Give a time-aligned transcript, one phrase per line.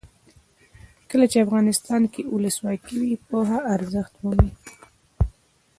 [1.09, 4.51] کله چې افغانستان کې ولسواکي وي پوهه ارزښت مومي.